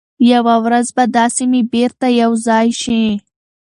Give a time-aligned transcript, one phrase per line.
[0.31, 3.01] یوه ورځ به دا سیمي بیرته یو ځای شي.